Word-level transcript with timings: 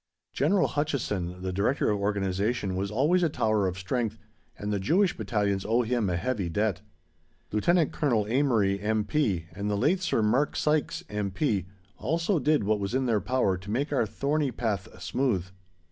General 0.33 0.67
Hutchison, 0.69 1.43
the 1.43 1.53
Director 1.53 1.91
of 1.91 1.99
Organization, 1.99 2.75
was 2.75 2.89
always 2.89 3.21
a 3.21 3.29
tower 3.29 3.67
of 3.67 3.77
strength, 3.77 4.17
and 4.57 4.73
the 4.73 4.79
Jewish 4.79 5.15
Battalions 5.15 5.63
owe 5.63 5.83
him 5.83 6.09
a 6.09 6.15
heavy 6.17 6.49
debt. 6.49 6.81
Lieut. 7.51 7.91
Colonel 7.91 8.25
Amery, 8.25 8.79
M.P., 8.83 9.45
and 9.53 9.69
the 9.69 9.77
late 9.77 9.99
Sir 10.01 10.23
Mark 10.23 10.55
Sykes, 10.55 11.03
M.P., 11.07 11.67
also 11.99 12.39
did 12.39 12.63
what 12.63 12.79
was 12.79 12.95
in 12.95 13.05
their 13.05 13.21
power 13.21 13.59
to 13.59 13.69
make 13.69 13.93
our 13.93 14.07
thorny 14.07 14.49
path 14.51 14.87
smooth. 14.99 15.45